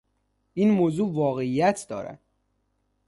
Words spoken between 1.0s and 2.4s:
واقعیت دارد.